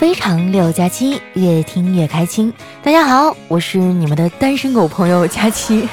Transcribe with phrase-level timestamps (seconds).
[0.00, 2.50] 非常六加七，越听越开心。
[2.82, 5.86] 大家好，我是你们的单身狗朋友佳期。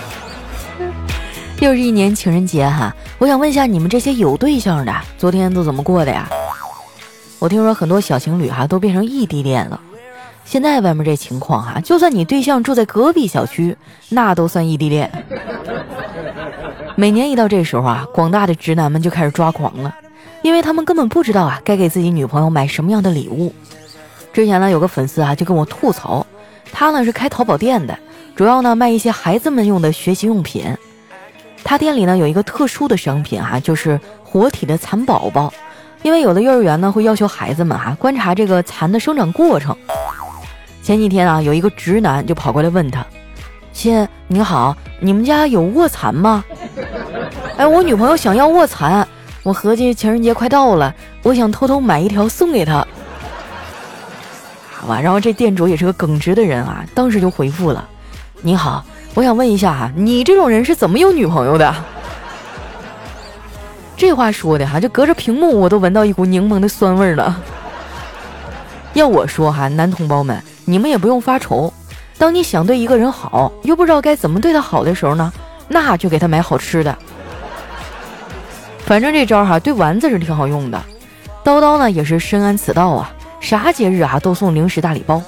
[1.60, 6.29] 又是一年情人节哈，我想问一下你们这些有对象的，昨天都怎么过的呀？
[7.38, 9.78] 我听说很多小情侣哈都变成异地恋了。
[10.46, 13.76] 现在外面这情况哈，就算你对象住在隔壁小区，
[14.08, 15.12] 那都算异地恋。
[16.95, 19.94] 每年一到这时候啊，广大的直男们就开始抓狂了，
[20.44, 23.53] 因为他们根本不知道啊该给自己女朋友买什么样的礼物。
[24.38, 26.23] 之前呢，有个粉丝啊就跟我吐槽，
[26.72, 27.98] 他呢是开淘宝店的，
[28.36, 30.77] 主要呢卖一些孩子们用的学习用品。
[31.63, 35.52] 他店里呢有一个特殊的商品哈，就是活体的蚕宝宝，
[36.04, 39.76] 因为有的幼儿园呢会要求孩子们哈观察这个蚕的生长过程。
[40.84, 43.04] 前几天啊，有一个直男就跑过来问他
[43.74, 46.46] ：“亲，你好，你们家有卧蚕吗？”
[47.58, 49.08] 哎，我女朋友想要卧蚕，
[49.41, 50.94] 我合计情人节快到了，
[51.24, 52.85] 我想偷偷买一条送给她。
[55.02, 57.88] 然后这店主也是个耿直的人啊，当时就回复了
[58.41, 61.74] ：“你好，我想问一下哈，你这种人是怎么有女朋友的？”
[63.98, 67.41] 这话说的哈，就隔着屏幕我都闻到一股柠檬的酸味了。
[68.93, 71.73] 要我说哈，男同胞们，你们也不用发愁。
[72.17, 75.31] 当你想对一个人好，又不知道该怎么对他好的时候呢，
[75.67, 76.97] 那就给他买好吃的。
[78.85, 80.81] 反正这招哈，对丸子是挺好用的。
[81.43, 83.11] 叨叨呢，也是深谙此道啊。
[83.39, 85.21] 啥节日啊都送零食大礼包，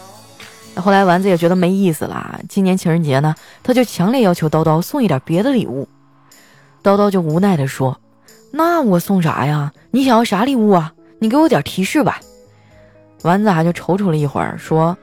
[0.76, 2.40] 后来丸子也觉得没意思了。
[2.50, 5.88] 今年情人节呢，他就强烈要求叨叨送一点别的礼物。
[6.84, 8.00] 叨叨就无奈地说
[8.52, 9.72] ：“那我送啥呀？
[9.92, 10.92] 你想要啥礼物啊？
[11.20, 12.20] 你给我点提示吧。”
[13.24, 14.98] 丸子啊就踌躇了一会儿，说：“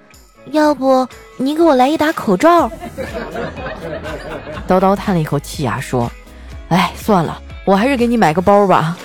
[0.52, 2.70] 要不你给我来一打口罩？”
[4.68, 6.10] 叨叨叹了一口气啊，说
[6.68, 8.96] ：“哎，算了，我还是给你买个包吧。”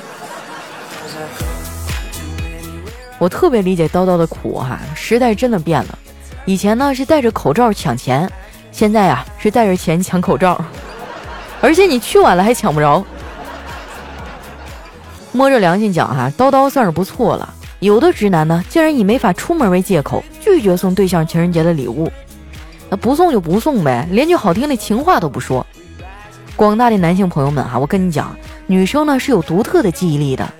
[3.22, 6.00] 我特别理解叨叨的苦哈，时代真的变了，
[6.44, 8.28] 以前呢是戴着口罩抢钱，
[8.72, 10.60] 现在啊是带着钱抢口罩，
[11.62, 13.06] 而且你去晚了还抢不着。
[15.34, 17.54] 摸着良心讲哈，叨叨算是不错了。
[17.80, 22.12] 有的直男呢，竟然以没法出门为借口，拒绝送对象情人节的礼物，
[22.90, 25.64] 那不送就不送呗，连句好听的情话都不说。
[26.56, 28.36] 广大的男性朋友们哈，我跟你讲，
[28.66, 30.52] 女生呢是有独特的记忆力的，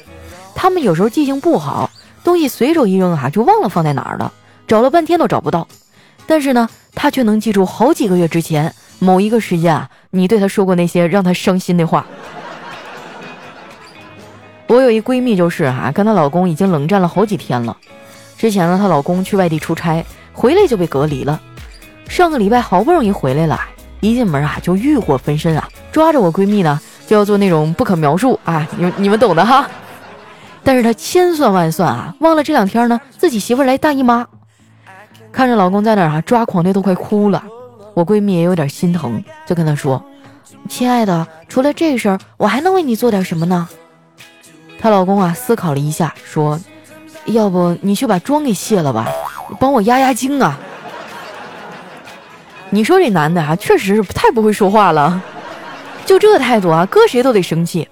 [0.54, 1.90] 她们有时候记性不好。
[2.24, 4.32] 东西随手一扔啊，就忘了放在哪儿了，
[4.68, 5.68] 找了半天都找不到。
[6.28, 12.06] 但是呢，他却能记住好几个月之前某一个时间啊，你对他说过那些让他伤心的话。
[14.68, 17.76] 我有一闺蜜就是哈，跟她老公已经冷战了好几天了。
[18.38, 21.42] 之前呢，她老公去外地出差，回来就被隔离了。
[22.08, 23.60] 上个礼拜好不容易回来了，
[24.00, 29.68] 一进门啊就欲火焚身啊，抓着我闺蜜呢就要做那种不可描述啊，你你们懂的哈。
[30.64, 34.28] 但是她千算万算啊，忘了这两天呢，自己媳妇来大姨妈，
[35.32, 37.44] 看着老公在那儿啊抓狂的都快哭了，
[37.94, 40.04] 我闺蜜也有点心疼，就跟她说
[40.70, 43.68] ：“亲爱的，除了这事儿，我还能为你做点什么呢？”
[44.80, 46.60] 她老公啊思考了一下，说
[47.26, 49.08] ：“要不你去把妆给卸了吧，
[49.60, 50.60] 帮我压压惊啊。
[52.70, 55.22] ”你说这男的啊，确实是太不会说话了，
[56.06, 57.88] 就这态度啊，搁谁都得生气。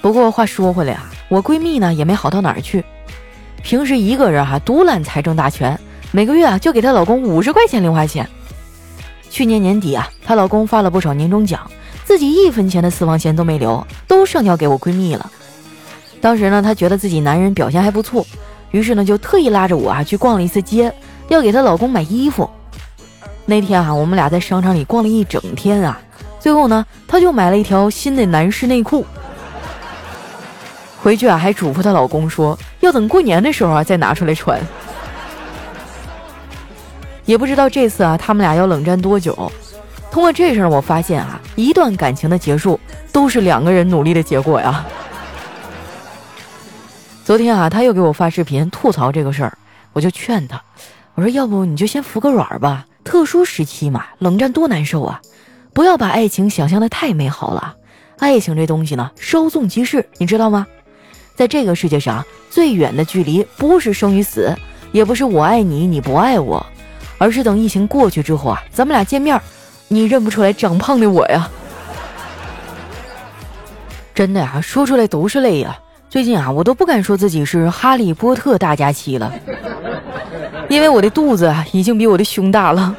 [0.00, 1.09] 不过话说回来啊。
[1.30, 2.84] 我闺蜜呢也没好到哪儿去，
[3.62, 5.78] 平时一个人哈独揽财政大权，
[6.10, 8.28] 每个月啊就给她老公五十块钱零花钱。
[9.30, 11.70] 去年年底啊，她老公发了不少年终奖，
[12.04, 15.30] 自己一分钱的私房钱都没留，都上交给我闺蜜了。
[16.20, 18.26] 当时呢，她觉得自己男人表现还不错，
[18.72, 20.92] 于是呢就特意拉着我啊去逛了一次街，
[21.28, 22.50] 要给她老公买衣服。
[23.46, 26.00] 那天啊，我们俩在商场里逛了一整天啊，
[26.40, 29.06] 最后呢，她就买了一条新的男士内裤。
[31.02, 34.60] 回去啊，还嘱咐她老公说，要等过年的时候啊再拿出来穿。
[37.24, 39.50] 也不知道这次啊，他们俩要冷战多久。
[40.10, 42.78] 通过这事儿，我发现啊，一段感情的结束
[43.12, 44.84] 都是两个人努力的结果呀。
[47.24, 49.56] 昨天啊，他又给我发视频吐槽这个事儿，
[49.92, 50.60] 我就劝他，
[51.14, 55.20] 我说要不你就先服个软吧，特殊时期嘛，冷战多难受啊，
[55.72, 57.76] 不要把爱情想象的太美好了。
[58.18, 60.66] 爱情这东西呢，稍纵即逝，你知道吗？
[61.40, 64.54] 在这个世界上，最远的距离不是生与死，
[64.92, 66.66] 也不是我爱你你不爱我，
[67.16, 69.40] 而是等疫情过去之后啊，咱们俩见面，
[69.88, 71.48] 你认不出来长胖的我呀？
[74.14, 75.78] 真的呀，说出来都是泪呀。
[76.10, 79.32] 最近啊，我都不敢说自己是哈利波特大假期了，
[80.68, 82.94] 因为我的肚子已经比我的胸大了，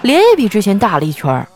[0.00, 1.46] 脸也比之前大了一圈。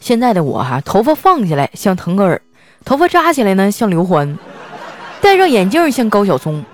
[0.00, 2.42] 现在的我哈，头发放下来像腾格尔，
[2.84, 4.38] 头发扎起来呢像刘欢。
[5.20, 6.64] 戴上眼镜像高晓松，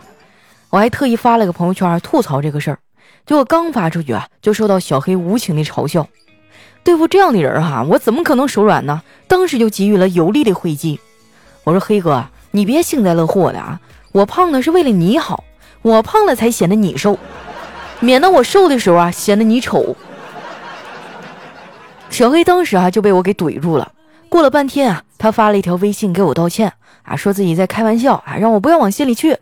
[0.71, 2.79] 我还特意发了个朋友圈吐槽这个事儿，
[3.25, 6.07] 结果刚发出去啊，就受到小黑无情的嘲笑。
[6.83, 9.03] 对付这样的人哈，我怎么可能手软呢？
[9.29, 10.99] 当时就给予了有力的回击。
[11.65, 13.81] 我说黑哥，你别幸灾乐祸的啊！
[14.13, 15.45] 我胖的是为了你好，
[15.83, 17.19] 我胖了才显得你瘦，
[18.01, 19.95] 免得我瘦的时候啊显得你丑。
[22.09, 23.93] 小黑当时啊就被我给怼住了。
[24.29, 26.73] 过了半天啊，他发了一条微信给我道歉
[27.11, 29.37] 啊，说自己在开玩笑啊，让我不要往心里去。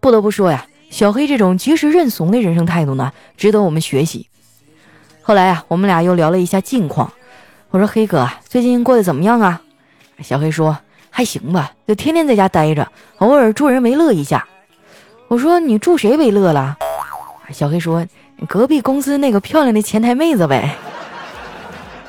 [0.00, 4.28] 不得不说呀，小黑这种及时认怂的人生态度呢，值得我们学习。
[5.22, 7.12] 后来啊，我们俩又聊了一下近况。
[7.70, 9.62] 我说：“黑哥，最近过得怎么样啊？”
[10.22, 10.76] 小黑说
[11.08, 14.46] ：“还行吧，就天天在家待着，偶尔助人为乐一下。”
[15.28, 16.76] 我说：“你助谁为乐了？”
[17.52, 18.04] 小黑说
[18.48, 20.76] ：“隔壁公司那个漂亮的前台妹子呗。”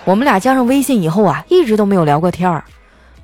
[0.06, 2.64] 我们俩加上微信以后啊，一直都没有聊过天儿。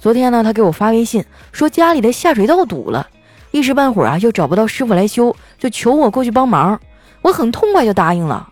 [0.03, 1.23] 昨天呢，他给我发微信
[1.53, 3.07] 说家里的下水道堵了。
[3.51, 6.77] 一时半会儿啊，又找不到师傅来修，就求我过去帮忙。
[7.21, 8.49] 我很痛快就答应了。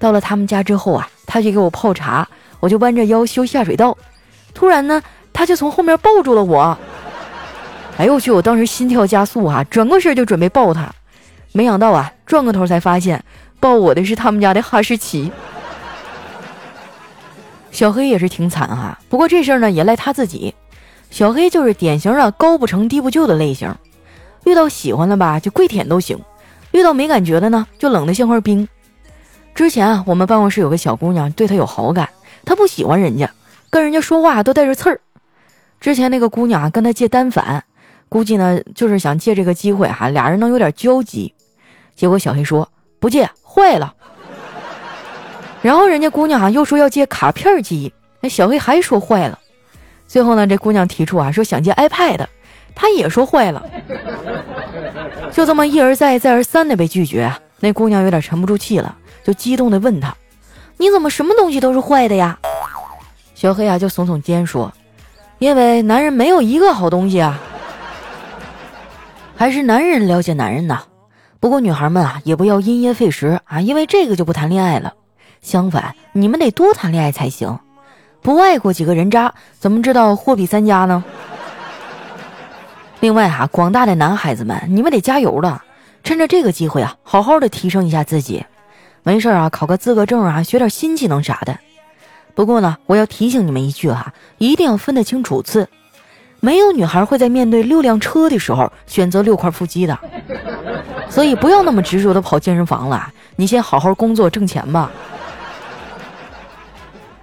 [0.00, 2.26] 到了他们家之后啊，他就给我泡茶，
[2.58, 3.96] 我就弯着腰修下水道。
[4.54, 5.00] 突然呢，
[5.32, 6.76] 他就从后面抱住了我。
[7.96, 8.32] 哎呦我去！
[8.32, 10.92] 我当时心跳加速啊，转过身就准备抱他，
[11.52, 13.24] 没想到啊，转过头才发现
[13.60, 15.30] 抱我的是他们家的哈士奇。
[17.70, 20.52] 小黑也是挺惨哈，不过这事儿呢也赖他自己。
[21.12, 23.72] 小黑就是典型的高不成低不就的类型。
[24.44, 26.16] 遇到喜欢的吧，就跪舔都行；
[26.70, 28.66] 遇到没感觉的呢，就冷得像块冰。
[29.54, 32.08] 之前啊，我们办公室有个小姑娘对他有好感，
[32.46, 33.30] 他不喜欢人家，
[33.68, 34.98] 跟人家说话都带着刺儿。
[35.80, 37.62] 之前那个姑娘啊，跟他借单反，
[38.08, 41.34] 估计呢就是想借这个机会哈，俩人能有点交集。
[41.94, 42.66] 结果小黑说
[42.98, 43.94] 不借，坏了。
[45.60, 47.92] 然后人家姑娘啊又说要借卡片机，
[48.22, 49.38] 那小黑还说坏了。
[50.12, 52.26] 最后呢，这姑娘提出啊说想借 iPad。
[52.74, 53.64] 他也说坏了，
[55.32, 58.94] 就这么一而再、再而三的被拒绝，那姑娘有点沉不住气了，
[59.24, 60.14] 就激动的问他
[60.76, 62.38] ：“你怎么什么东西都是坏的呀？”
[63.34, 64.70] 小黑啊就耸耸肩说
[65.40, 67.40] ：“因为男人没有一个好东西啊，
[69.34, 70.82] 还是男人了解男人呐。
[71.40, 74.92] 不过女孩们啊也不要因噎废食啊，因为这个就不谈恋爱了。
[75.40, 77.58] 相反，你们得多谈恋爱才行。
[78.22, 81.04] 不爱过几个人渣，怎么知道货比三家呢？”
[83.00, 85.64] 另外哈，广大的男孩子们，你们得加油了！
[86.04, 88.44] 趁着这个机会啊，好好的提升一下自己。
[89.02, 91.58] 没事啊，考个资格证啊，学点新技能啥的。
[92.34, 95.68] 不过呢，我要提醒你们一句哈，一定要分得清主次。
[96.38, 99.98] 没有女孩会在面对六辆车的时候选择六块腹肌的，
[101.08, 103.12] 所以不要那么执着的跑健身房了。
[103.34, 104.90] 你先好好工作挣钱吧。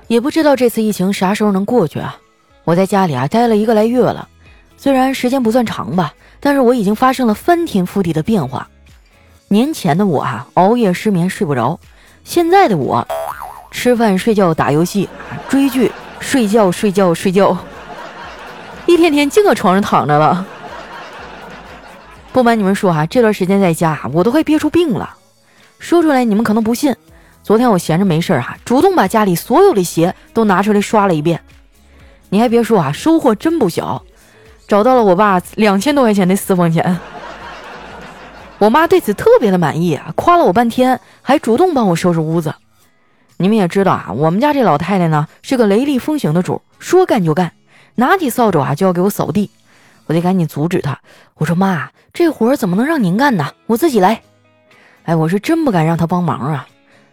[0.09, 2.17] 也不知道这次疫情啥时候能过去啊！
[2.63, 4.27] 我在家里啊待了一个来月了。
[4.75, 8.67] 虽然时间不算长吧，但是我已经发生了翻天覆地的变化。
[9.49, 11.79] 年前的我啊，熬夜失眠睡不着；
[12.23, 13.07] 现在的我，
[13.69, 15.07] 吃饭睡觉打游戏
[15.47, 17.55] 追剧睡觉睡觉睡觉，
[18.87, 20.43] 一天天净搁床上躺着了。
[22.33, 25.15] 不瞒你们说哈，这段时间在家我都快憋出病了。
[25.77, 26.95] 说出来你们可能不信，
[27.49, 31.41] 昨天我闲着没事儿哈，主动把家里所有的鞋都拿出来刷了一遍。
[32.29, 34.03] 你还别说啊，收获真不小。
[34.67, 36.99] 找到了我爸两千多块钱的私房钱，
[38.59, 42.53] 我妈对此特别的满意啊，夸了我半天，还主动帮我收拾屋子。
[43.37, 47.53] 你们也知道啊，我们家这老太太呢是个雷厉风行的主，说干就干，
[47.95, 49.49] 拿起扫帚啊就要给我扫地，
[50.05, 50.99] 我得赶紧阻止她。
[51.33, 53.47] 我说妈，这活儿怎么能让您干呢？
[53.65, 54.21] 我自己来。
[55.05, 56.67] 哎，我是真不敢让她帮忙啊。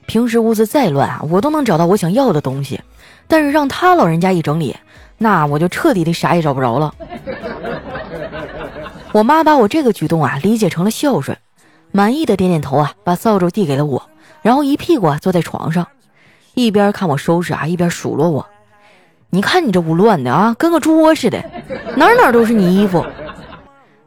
[0.07, 2.81] 平时屋子再乱啊，我都能找到我想要的东西，
[3.27, 4.77] 但是让他老人家一整理。
[5.19, 6.95] 那我就彻底的啥也找不着了。
[9.13, 11.37] 我妈把我这个举动啊理解成了孝顺，
[11.91, 14.03] 满意的点点头啊，把扫帚递给了我，
[14.43, 15.87] 然后一屁股啊坐在床上，
[16.55, 18.47] 一边看我收拾啊，一边数落我
[19.31, 21.43] ：“你看你这屋乱的啊，跟个猪窝似的，
[21.97, 23.05] 哪哪都是你衣服。”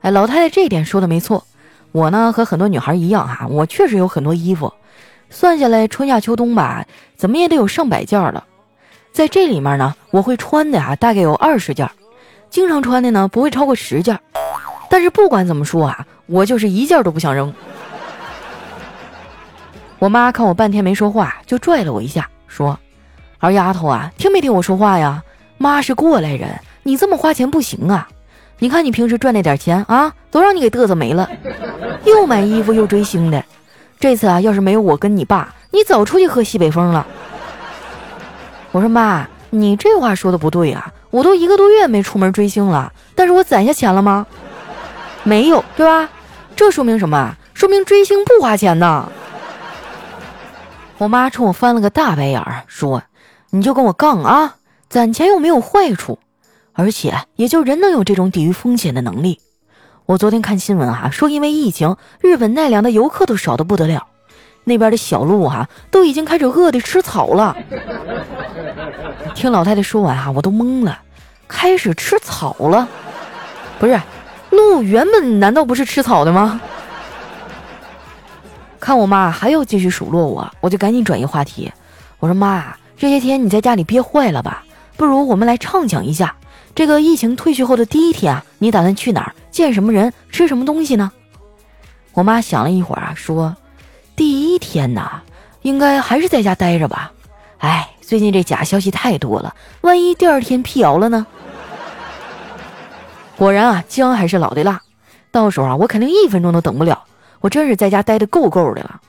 [0.01, 1.43] 哎，老太太这点说的没错，
[1.91, 4.71] 我呢和很多女孩一样哈，我确实有很多衣服，
[5.29, 8.43] 算下来春夏秋冬吧，怎么也得有上百件了。
[9.11, 11.89] 在这里面呢，我会穿的啊，大概有二十件，
[12.49, 14.19] 经常穿的呢不会超过十件。
[14.89, 17.53] 但是不管怎么说啊，我就是一件都不想扔。
[19.99, 22.79] 我妈看我半天没说话，就拽了我一下，说
[23.37, 25.21] ：“二丫头啊，听没听我说话呀？
[25.57, 26.49] 妈是过来人，
[26.83, 28.07] 你这么花钱不行啊！
[28.59, 31.29] 你看你平时赚那点钱啊，都让你给嘚瑟没了，
[32.05, 33.43] 又买衣服又追星的。
[33.99, 37.05] 这次啊，要是没有我跟你爸，你早出去喝西北风了。”
[38.71, 40.93] 我说妈，你这话说的不对呀！
[41.09, 44.27] 我都一个多月没出门追星了，但是我攒下钱了吗？
[45.23, 46.07] 没有，对吧？
[46.55, 47.35] 这说明什么？
[47.53, 49.11] 说明追星不花钱呢。
[50.99, 53.03] 我妈冲我翻了个大白眼儿，说
[53.51, 54.55] ：“你就跟我杠啊，
[54.87, 56.19] 攒钱又没有坏处，
[56.73, 59.41] 而且也就人能有这种抵御风险的能力。”
[60.09, 64.07] 我昨天看新闻哈，说因为疫情，日本奈良的游客都少得不得了，
[64.63, 67.55] 那边的小鹿哈都已经开始饿得吃草了。
[69.35, 70.97] 听老太太说完哈，我都懵了，
[71.47, 72.87] 开始吃草了？
[73.77, 74.01] 不是，
[74.49, 76.59] 鹿原本难道不是吃草的吗？
[78.79, 81.71] 看我妈还要继续数落我，我就赶紧转移话题。
[82.17, 84.63] 我说妈，这些天你在家里憋坏了吧？
[84.97, 86.35] 不如我们来畅想一下，
[86.75, 89.35] 这个疫情退去后的第一天啊，你打算去哪儿？
[89.51, 90.13] 见什么人？
[90.31, 91.11] 吃什么东西呢？
[92.13, 93.55] 我妈想了一会儿啊，说
[94.15, 95.21] ：“第一天呐，
[95.61, 97.11] 应该还是在家待着吧。
[97.57, 101.25] 哎，最近这假消息太多了，万一第二天辟谣了呢？”
[103.35, 104.81] 果然啊，姜还是老的辣。
[105.31, 107.03] 到时候啊，我肯定一分钟都等不了。
[107.41, 109.01] 我真是在家待的够够的了。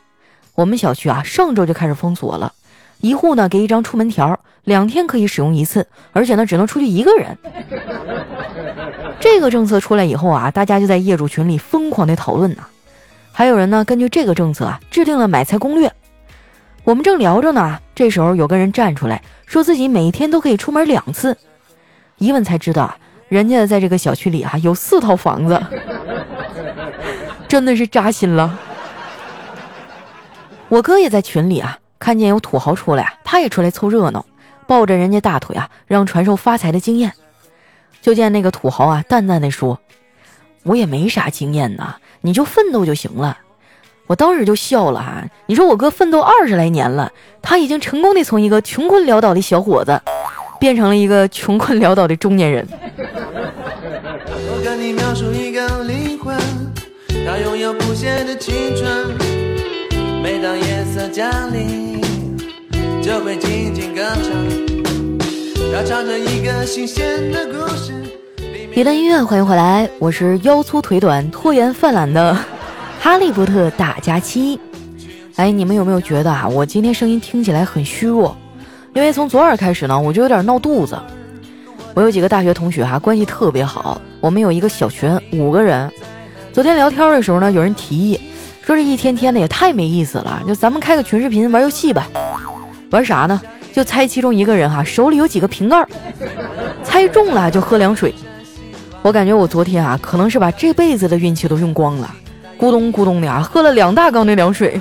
[0.54, 2.52] 我们小区啊，上周就开始封锁了，
[3.00, 7.36] 一户呢给一张出门条，两天可以使用一次，而且呢只能出去一个人。
[9.18, 12.62] 这个政策出来以后啊，大家就在业主群里疯狂的讨论呢。
[13.32, 15.92] 还有人呢根据这个政策啊，制定了买菜攻略。
[16.84, 21.36] 我们正聊着呢，这时候有个人站出来说自己每天都可以出门两次，
[22.18, 22.96] 一问才知道啊，
[23.28, 25.60] 人家在这个小区里啊有四套房子。
[27.48, 28.58] 真的是扎心了。
[30.68, 34.26] 我哥也在群里啊，看见有土豪出来，他也出来凑热闹，
[34.66, 37.12] 抱着人家大腿啊，让传授发财的经验。
[38.00, 39.78] 就见那个土豪啊，淡淡的说
[40.64, 43.38] ：“我也没啥经验呐，你就奋斗就行了。”
[44.08, 50.00] 我当时就笑了哈，你说我哥奋斗二十来年了，他已经成功的从一个穷困潦倒的小伙子，
[50.58, 52.66] 变成了一个穷困潦倒的中年人。
[52.96, 56.36] 我跟你描述一个灵魂。
[57.24, 58.88] 他拥有不谢的青春，
[60.22, 61.98] 每当夜色降临，
[63.02, 67.92] 就会静静歌唱，要唱着一个新鲜的故事。
[68.74, 72.36] 一段音乐，欢迎回来，我是腰粗腿短、拖延犯懒的
[73.00, 74.60] 哈利波特大假期。
[75.36, 78.36] 哎，你们有没有觉得啊，我今天声音听起来很虚弱？
[78.94, 80.98] 因为从昨晚开始呢，我就有点闹肚子。
[81.94, 85.90] 我有几个大学同学哈，关系特别好，我们有一个小群，五个人。
[86.52, 88.20] 昨天聊天的时候呢，有人提议
[88.70, 92.06] 说这一天天的也太没意思了，就咱们开个群视频玩游戏吧。
[92.90, 93.42] 玩啥呢？
[93.72, 95.84] 就猜其中一个人哈手里有几个瓶盖，
[96.84, 98.14] 猜中了就喝凉水。
[99.02, 102.08] 我感觉我昨天啊可能是把这辈子的运气都用光了，
[102.60, 104.80] 咕咚咕咚的啊喝了两大缸的凉水，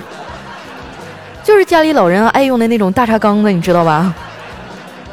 [1.42, 4.14] 就是家里老人爱用的那种大茶缸子，你知道吧？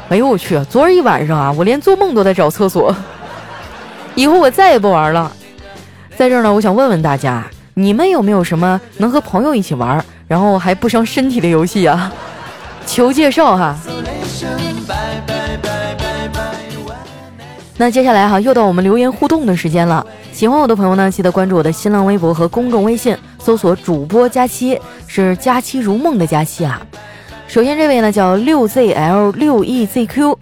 [0.08, 2.94] 哎呦我去，昨儿一晚上啊，我连做梦都在找厕所。
[4.14, 5.32] 以后我再也不玩了。
[6.16, 7.44] 在这儿呢，我想问问大家，
[7.78, 12.12] 你们有没有什么能和朋友一起玩，然后还不伤身体的游戏啊？
[12.84, 13.76] 求介绍哈。
[17.76, 20.04] 那接下来哈，又到我们留言互动的时间了。
[20.32, 26.82] 喜欢我的朋友呢，记得关注我的新浪微博和公众微信，搜索主播佳期，是佳期如梦的佳期啊。
[27.46, 30.36] 首先这位呢叫六 zl 六 ezq，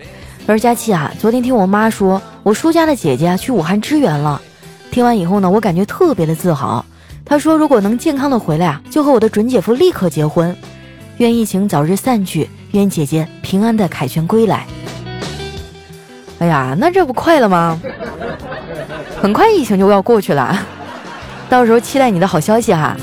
[0.47, 4.40] 他说佳期啊，昨天听我妈说，我叔家的姐姐去武汉支援了。
[4.90, 6.83] 听完以后呢，我感觉特别的自豪。
[7.28, 10.56] 他说：“如果能健康的回来啊，就和我的准姐夫立刻结婚。
[11.16, 14.64] 愿疫情早日散去，愿姐姐平安的凯旋归来。”
[16.38, 17.80] 哎呀，那这不快了吗？
[19.21, 20.56] 很快疫情就要过去了，
[21.49, 22.97] 到时候期待你的好消息哈。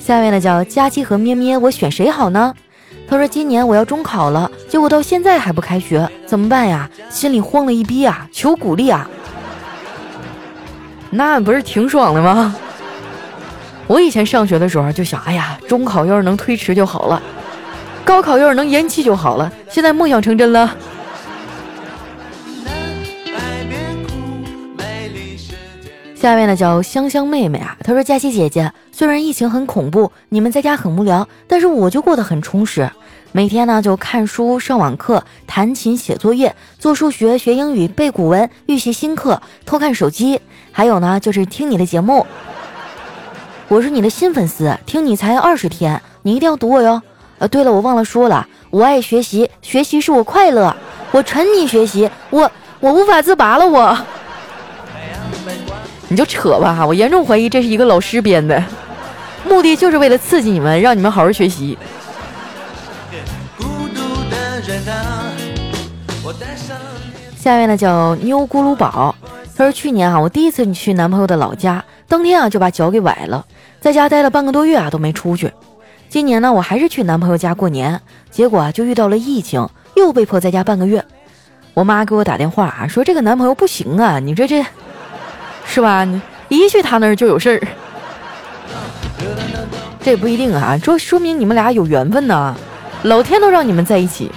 [0.00, 2.54] 下面呢叫佳期和咩咩，我选谁好呢？
[3.06, 6.88] 他说：“今年我要中考了，结果到现在还不开学，怎么办呀？
[7.10, 8.26] 心里慌了一逼啊！
[8.32, 9.10] 求鼓励啊！
[11.10, 12.54] 那不是挺爽的吗？
[13.86, 17.22] 我以前上学的时候就想，哎呀，中考要是能推迟就好了，
[18.04, 19.50] 高考要是能延期就好了。
[19.70, 20.76] 现在梦想成真了。”
[26.14, 32.90] 下面呢叫香香妹妹啊，她说：“佳琪姐姐，虽然疫情很恐怖，你们在家很无聊，但是我就过得很充实。
[33.32, 40.40] 每天呢就看书、上网课、弹琴、写作业、做数学、学英语、背古文、预习新课、偷看手机，
[40.72, 42.26] 还有呢就是听你的节目。
[43.68, 47.02] 我是你的新粉丝，听你才二十天，你一定要读我哟。
[47.38, 50.74] 呃，对了，我忘了说了，我爱学习，学习是我快乐，
[51.12, 53.96] 我沉溺学习，我我无法自拔了，我。”
[56.08, 56.84] 你就扯吧！
[56.86, 58.64] 我严重怀疑这是一个老师编的，
[59.44, 61.76] 目的就是为了刺激你们，让你们好好学习。
[67.36, 69.14] 下面呢叫妞咕噜宝，
[69.56, 73.46] 他说去年啊，我第一次去男朋友的老家，当天啊就把脚给崴了，
[73.80, 75.50] 在家待了半个多月啊都没出去。
[76.10, 77.98] 今年呢，我还是去男朋友家过年，
[78.30, 81.02] 结果啊就遇到了疫情，又被迫在家半个月。
[81.72, 84.62] 我妈给我打电话啊，说这个男朋友不行啊，你这这，
[85.64, 86.04] 是吧？
[86.04, 86.20] 你
[86.58, 87.66] 一去他那儿就有事儿。
[90.02, 92.54] 这也不一定啊，说说明你们俩有缘分呢，
[93.04, 94.30] 老天都让你们在一起。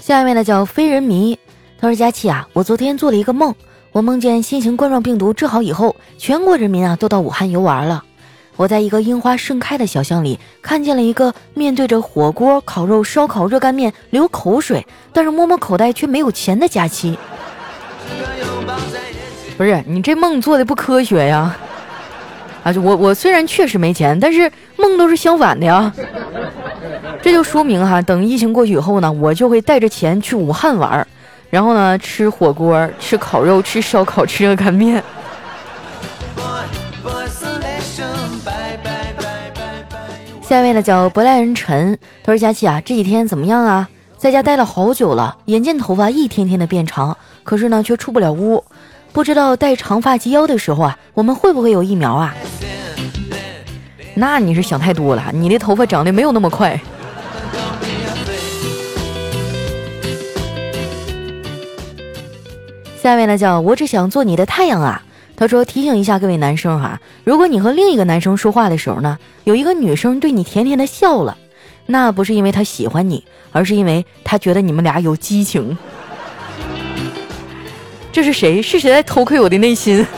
[0.00, 1.38] 下面呢叫非人迷，
[1.80, 3.54] 他说佳琪啊，我昨天做了一个梦，
[3.92, 8.04] 我梦见新型冠状病毒治好以后，全国人民啊都到武汉游玩了。
[8.56, 17.16] 我在一个樱花盛开的小巷里，看见了一个面对着火锅、烤肉、烧烤、热干面流口水，但是摸摸口袋却没有钱的佳期。
[19.56, 21.56] 不是你这梦做的不科学呀！
[22.62, 25.92] 啊，就我我虽然确实没钱，但是梦都是相反的呀。
[27.20, 31.06] 这就说明哈，等疫情过去以后呢，我就会带着钱去武汉玩，
[31.50, 35.02] 然后呢吃火锅、吃烤肉、吃烧烤、吃热干面。
[40.42, 43.88] 下一位呢叫不赖人陈，他说佳琪啊，这几天怎么样啊？
[44.18, 48.62] 在家待了好久了，眼见头发一天天的变长，可是呢却出不了屋。
[49.12, 52.34] 不知道戴长发及腰的时候啊，我们会不会有疫苗啊？
[54.14, 56.80] 那你是想太多了，你的头发长得没有那么快。
[63.02, 65.02] 下面呢叫我只想做你的太阳啊。
[65.36, 71.36] 他说提醒一下各位男生哈，如果你和另一个男生说话的时候呢，有一个女生对你甜甜的笑了，
[71.86, 75.76] 那不是因为她喜欢你，而是因为她觉得你们俩有激情。
[78.12, 78.60] 这是谁？
[78.60, 80.04] 是谁在偷窥我的内心？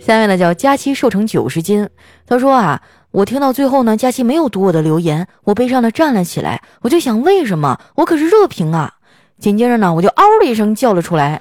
[0.00, 1.86] 下面呢叫佳期瘦成九十斤。
[2.26, 2.80] 他说啊，
[3.10, 6.62] 我听到最后呢，佳期没有读我的留言，我悲伤的站了起来。
[6.80, 7.78] 我就想，为什么？
[7.94, 8.94] 我可是热评啊！
[9.38, 11.38] 紧接着呢，我就嗷的一声叫了出来。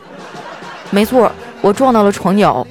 [0.91, 2.67] 没错，我撞到了床角。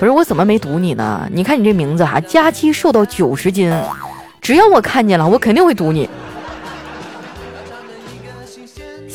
[0.00, 1.28] 不是我怎么没读你呢？
[1.32, 3.72] 你看你这名字哈，佳期瘦到九十斤，
[4.40, 6.10] 只要我看见了，我肯定会读你。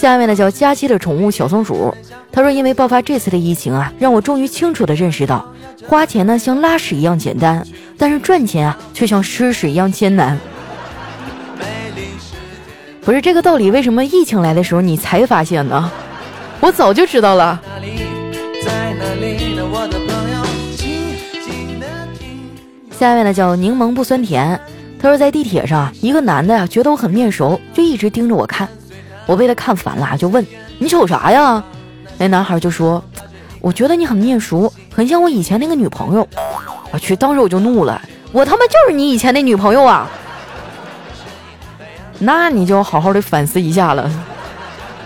[0.05, 1.91] 下面呢叫佳期的宠物小松鼠，
[2.31, 5.43] 他说：“因为爆发这次的疫情啊，让我终于清楚的认识到，
[5.87, 7.65] 花钱呢像拉屎一样简单，
[7.97, 10.37] 但是赚钱啊却像吃屎一样艰难。”
[13.01, 15.91] 不是这个道理，为什么疫情来的时候你才发现呢？
[16.59, 17.59] 我早就知道了。
[22.91, 24.59] 下面呢叫柠檬不酸甜，
[24.99, 28.69] 他说在地铁上，一个男的呀觉得我很面熟，就一直盯着我看。
[29.25, 30.45] 我被他看烦了，就问
[30.77, 31.63] 你瞅啥呀？
[32.17, 33.03] 那男孩就说
[33.59, 36.27] ：“我觉得你很面熟，很像我以前那个女朋友。”
[36.91, 40.07] 我去，当时我就怒了，我他妈就是你以前那女朋友啊！
[42.19, 44.09] 那你就好好的反思一下了，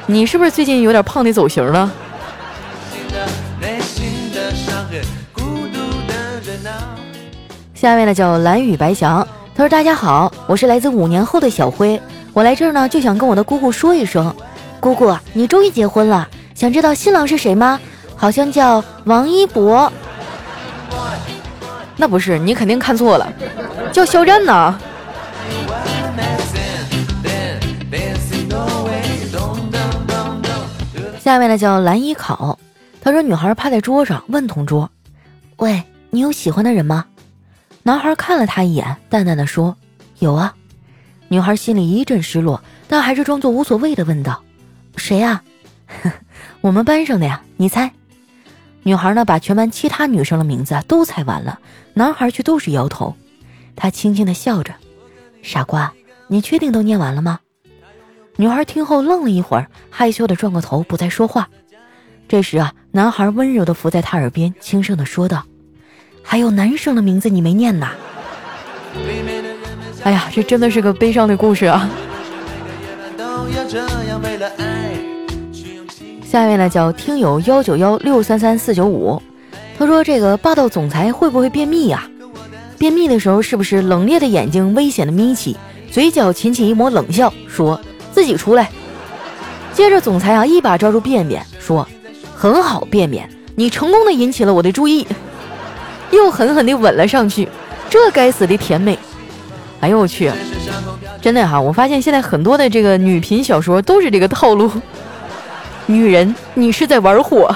[0.05, 1.91] 你是不是最近有点胖的走形了？
[7.73, 11.99] 下面呢叫蓝雨白翔，他说：“大家好，我是来自五年后的小辉。”
[12.39, 14.34] 我来这儿呢，就想跟我的姑姑说一声，
[14.80, 16.25] 姑姑，你终于结婚了。
[16.56, 17.78] 想知道新郎是谁吗？
[18.15, 19.91] 好像叫王一博。
[21.97, 23.30] 那不是，你肯定看错了，
[23.91, 24.80] 叫肖战呢。
[31.19, 32.58] 下面呢叫蓝一考，
[33.02, 34.89] 他说女孩趴在桌上问同桌
[35.60, 37.04] ：“喂，你有喜欢的人吗？”
[37.84, 39.75] 男孩看了他一眼，淡淡的说
[40.19, 40.54] ：“有啊。”
[41.29, 44.43] 女孩心里一阵失落，但还是装作无所谓的问道
[44.97, 45.43] ：“谁呀
[46.61, 47.91] ？”“我们班上的呀，你猜。”
[48.83, 51.59] 女孩呢，把全班其他女生的名字都猜完了，
[51.93, 53.15] 男孩却都是摇头。
[53.75, 54.73] 他轻轻的笑着
[55.43, 55.93] ：“傻瓜，
[56.27, 57.39] 你确定都念完了吗？”
[58.37, 61.47] 女孩听后愣了一会儿，害羞的转过头，不再说话。
[62.27, 65.45] 这时啊，男孩温柔的伏在她耳边，轻声的说道
[66.23, 67.89] ：“还有男生的名字你没念呢。”
[70.03, 71.89] 哎呀，这真的是个悲伤的故事啊！
[76.25, 79.21] 下面呢叫听友幺九幺六三三四九五，
[79.77, 82.09] 他说这个霸道总裁会不会便秘呀？
[82.77, 85.57] 便秘的时候是不是冷冽的眼睛危险的眯起，
[85.91, 87.79] 嘴角噙起一抹冷笑，说
[88.13, 88.69] 自己出来。
[89.73, 91.88] 接着总裁啊一把抓住便便，说
[92.33, 95.05] 很好，便便，你成功的引起了我的注意，
[96.12, 97.49] 又狠狠地吻了上去，
[97.89, 98.97] 这该死的甜美。
[99.81, 100.31] 哎呦我去，
[101.21, 101.59] 真的哈！
[101.59, 104.71] 我发现现在很多的这个女频小说都是这个套路。
[105.87, 107.55] 女人，你是在玩火。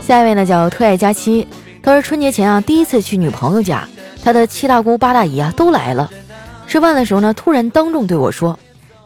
[0.00, 1.46] 下一位呢叫特爱佳期，
[1.82, 3.88] 他他说春节前啊，第一次去女朋友家，
[4.22, 6.10] 他的七大姑八大姨啊都来了。
[6.66, 8.58] 吃饭的时候呢，突然当众对我说：“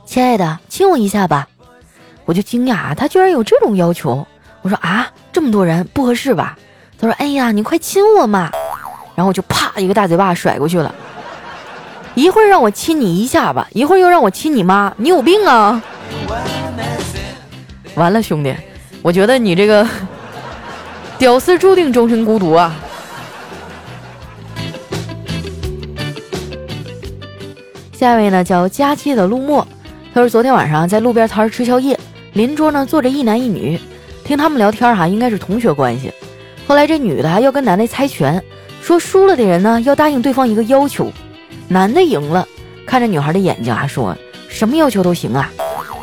[0.05, 1.47] 亲爱的，亲我一下吧。”
[2.27, 4.27] 我就惊讶，他居然有这种要求。
[4.63, 6.59] 我说：“啊，这么多人不合适吧？”
[7.03, 8.49] 他说：“哎呀，你快亲我嘛！”
[9.17, 10.95] 然后我就啪一个大嘴巴甩过去了。
[12.15, 15.83] 一会儿让我亲你一下吧，一会儿又让我亲你妈，你有病啊！
[17.97, 18.55] 完了，兄弟，
[19.03, 19.85] 我觉得你这个。
[21.19, 22.73] 屌丝注定终身孤独啊！
[27.93, 29.67] 下一位呢叫佳期的陆墨，
[30.15, 31.99] 他说昨天晚上在路边摊吃宵夜，
[32.35, 33.77] 邻桌呢坐着一男一女，
[34.25, 36.13] 听他们聊天哈，应该是同学关系。
[36.67, 38.43] 后来这女的还要跟男的猜拳，
[38.81, 41.13] 说输了的人呢要答应对方一个要求，
[41.69, 42.47] 男的赢了，
[42.87, 44.17] 看着女孩的眼睛啊，说
[44.49, 45.51] 什么要求都行啊。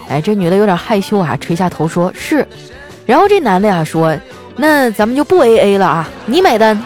[0.09, 2.47] 哎，这女的有点害羞啊，垂下头说是。
[3.05, 4.17] 然后这男的呀说。
[4.61, 6.83] 那咱们就不 A A 了啊，你买单。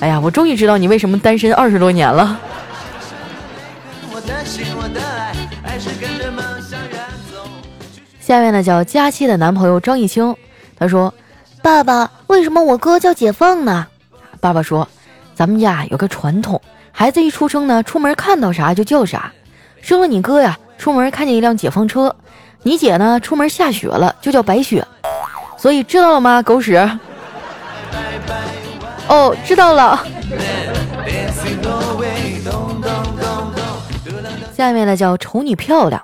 [0.00, 2.40] 哎呀，我终于知道你为什么单身二十多年了。
[8.18, 10.34] 下面呢叫佳期的男朋友张艺兴，
[10.76, 11.14] 他说
[11.68, 13.86] ：“爸爸，为什么我哥叫解放呢？”
[14.40, 14.88] 爸爸说
[15.36, 16.58] ：“咱们家有个传统，
[16.90, 19.30] 孩子一出生呢，出门看到啥就叫啥。
[19.82, 22.08] 生了你哥呀，出门看见一辆解放车；
[22.62, 24.82] 你姐呢，出门下雪了，就叫白雪。”
[25.58, 26.74] 所以知道了吗，狗屎！
[29.06, 30.06] 哦，知道了。
[34.56, 36.02] 下面呢叫瞅你漂亮。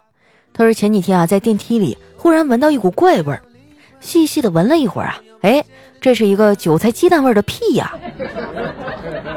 [0.52, 3.40] 他说前几天啊，在电梯里忽然闻到一股怪味儿，
[4.00, 5.62] 细细的闻了一会儿啊，哎，
[6.00, 7.92] 这是一个韭菜鸡蛋味的屁呀！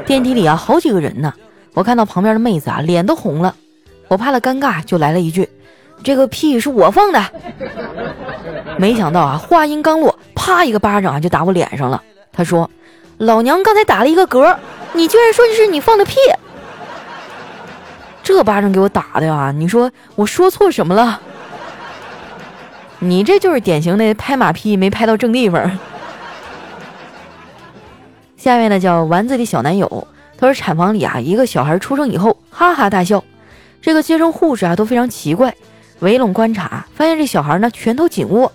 [0.06, 1.30] 电梯里啊，好几个人呢。
[1.74, 3.54] 我看到旁边的妹子啊，脸都红了。
[4.08, 5.46] 我怕她尴尬，就来了一句
[6.02, 7.22] ：“这个屁是我放的。”
[8.78, 12.02] 没想到啊，话音刚落，啪一个巴掌啊就打我脸上了。
[12.32, 12.70] 他说
[13.18, 14.56] ：“老娘刚才打了一个嗝，
[14.94, 16.16] 你居然说这是你放的屁！”
[18.24, 21.20] 这巴掌给我打的呀，你说我说错什么了？
[23.00, 25.70] 你这就是典型的拍马屁没拍到正地方。
[28.38, 33.22] 下面呢叫丸子的小男友，他说产房里啊一个小孩出生以后哈哈大笑，
[33.82, 35.54] 这个接生护士啊都非常奇怪，
[35.98, 38.50] 围拢观察，发现这小孩呢拳头紧握。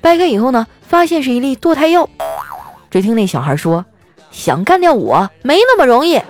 [0.00, 2.08] 掰开以后呢，发现是一粒堕胎药。
[2.90, 3.84] 只听那小孩说
[4.30, 6.20] ：“想干掉我没那么容易。”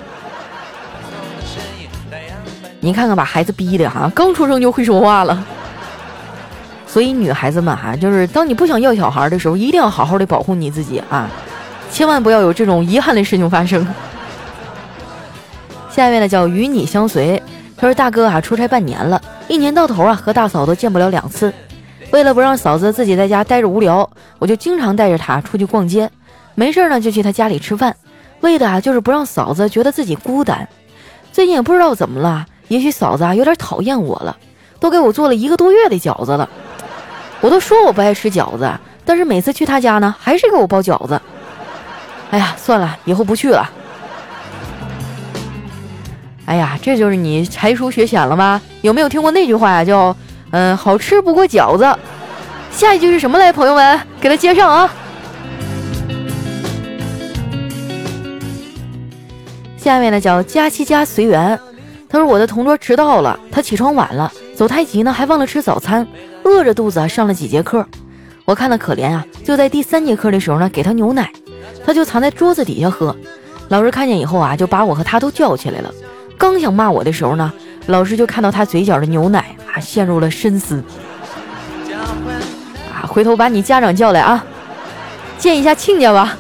[2.81, 5.45] 你看看把孩子逼的哈，刚出生就会说话了。
[6.87, 11.29] 所以女孩子们哈，就是当你不想要小孩的时候，一定要好好的保护你自己啊，
[11.95, 13.87] 千万不要有这种遗憾的事情发生。
[15.89, 17.41] 下面呢叫与你相随，
[17.77, 21.55] 他说大哥啊出差半年了，一年到头啊和大嫂都见不了两次。
[22.11, 26.11] 为了不让嫂子自己在家待着无聊，我就经常带着她出去逛街，
[26.57, 27.95] 没事呢就去她家里吃饭，
[28.41, 30.69] 为的啊就是不让嫂子觉得自己孤单。
[31.33, 34.37] 最近也不知道怎么了，也许嫂子啊有点讨厌我了，
[34.81, 36.51] 都给我做了一个多月的饺子了。
[37.41, 38.69] 我都说我不爱吃饺子，
[39.05, 41.21] 但是每次去她家呢，还是给我包饺子。
[42.35, 43.71] 哎呀，算了，以后不去了。
[46.47, 48.61] 哎呀，这就是你才疏学浅了吗？
[48.83, 49.85] 有没有听过那句话呀？
[49.85, 50.17] 叫。
[50.51, 51.97] 嗯，好吃不过饺子。
[52.73, 54.01] 下一句是什么来，朋友们？
[54.21, 54.93] 给他接上啊！
[59.77, 61.57] 下面呢叫佳期家随缘。
[62.09, 66.05] 他说我的同桌迟到了，他起床晚了，走太急呢，还忘了吃早餐，
[66.43, 67.87] 饿着肚子上了几节课。
[68.45, 71.31] 我看他可怜啊，就在第三节课的时候呢，给他牛奶，
[71.85, 73.15] 他就藏在桌子底下喝。
[73.69, 75.93] 老师看见以后啊，就把我和他都叫起来了。
[76.39, 77.53] 刚想骂我的时候呢。
[77.87, 80.83] 老师就看到他嘴角的牛奶啊，陷入了深思。
[82.91, 84.43] 啊，回头把你家长叫来啊，
[85.37, 86.35] 见一下亲家吧。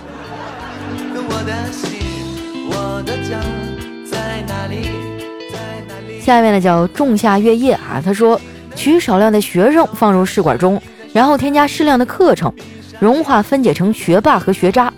[6.19, 8.41] 下面呢叫仲夏月夜啊，他说
[8.75, 10.81] 取少量的学生放入试管中，
[11.13, 12.51] 然后添加适量的课程，
[12.99, 14.91] 融化分解成学霸和学渣，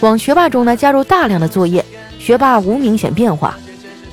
[0.00, 1.84] 往学霸中呢加入大量的作业，
[2.18, 3.54] 学霸无明显变化。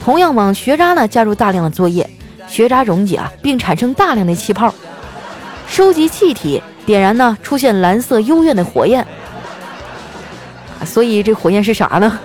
[0.04, 2.10] 同样往学渣呢加入大量的作业，
[2.48, 4.74] 学渣溶解啊，并产生大量的气泡，
[5.68, 9.06] 收集气体，点燃呢，出现蓝色幽怨的火焰。
[10.86, 12.20] 所以这火焰是啥呢？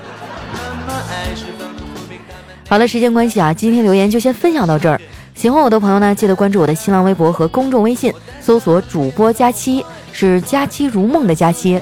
[2.69, 5.01] 好了，时间关系啊，今天留言就先分享到这儿。
[5.35, 11.81] 喜欢我的朋友呢，记得关注我的新浪微博和公众微信，搜索主播佳期，是佳期如梦的佳期。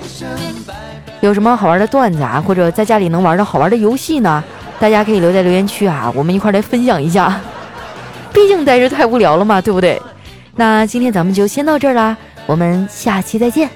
[1.21, 4.43] 有什么好玩的段子啊，或者在家里能玩的好玩的游戏呢？
[4.79, 7.41] 大家可以留在留言区啊，我们一块来分享一下。
[8.33, 10.01] 毕竟待着太无聊了嘛，对不对？
[10.57, 13.69] 那今天咱们就先到这儿啦，我们下期再见。